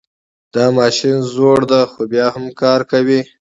دا 0.53 0.65
ماشین 0.77 1.17
زوړ 1.33 1.59
ده 1.71 1.81
خو 1.91 2.01
بیا 2.11 2.25
هم 2.35 2.45
کار 2.61 2.79
کوي 2.91 3.19